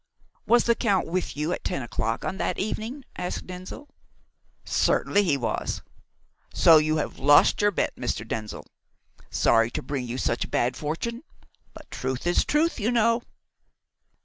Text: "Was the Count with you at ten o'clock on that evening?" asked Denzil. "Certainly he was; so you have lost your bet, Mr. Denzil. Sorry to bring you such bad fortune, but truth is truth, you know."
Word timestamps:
"Was 0.47 0.63
the 0.63 0.73
Count 0.73 1.05
with 1.05 1.37
you 1.37 1.53
at 1.53 1.63
ten 1.63 1.83
o'clock 1.83 2.25
on 2.25 2.37
that 2.37 2.57
evening?" 2.57 3.05
asked 3.17 3.45
Denzil. 3.45 3.87
"Certainly 4.65 5.25
he 5.25 5.37
was; 5.37 5.83
so 6.55 6.77
you 6.77 6.97
have 6.97 7.19
lost 7.19 7.61
your 7.61 7.69
bet, 7.69 7.95
Mr. 7.95 8.27
Denzil. 8.27 8.65
Sorry 9.29 9.69
to 9.69 9.83
bring 9.83 10.07
you 10.07 10.17
such 10.17 10.49
bad 10.49 10.75
fortune, 10.75 11.21
but 11.75 11.91
truth 11.91 12.25
is 12.25 12.43
truth, 12.45 12.79
you 12.79 12.89
know." 12.91 13.21